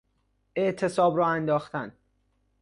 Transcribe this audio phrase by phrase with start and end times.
[0.55, 1.93] اعتصاب راه انداختن